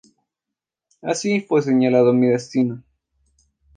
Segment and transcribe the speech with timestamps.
[1.03, 2.83] Así fue señalado mi destino.